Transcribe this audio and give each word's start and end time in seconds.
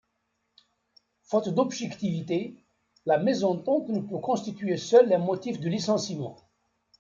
Faute 1.21 1.49
d'objectivité, 1.49 2.55
la 3.05 3.19
mésentente 3.19 3.87
ne 3.89 3.99
peut 3.99 4.17
constituer 4.17 4.75
seule 4.75 5.13
un 5.13 5.19
motif 5.19 5.59
de 5.59 5.69
licenciement. 5.69 6.37